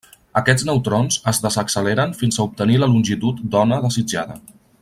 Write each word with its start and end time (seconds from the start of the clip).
Aquests 0.39 0.63
neutrons 0.69 1.17
es 1.31 1.41
desacceleren 1.43 2.17
fins 2.23 2.39
a 2.41 2.47
obtenir 2.49 2.81
la 2.85 2.91
longitud 2.97 3.47
d'ona 3.53 3.83
desitjada. 3.89 4.43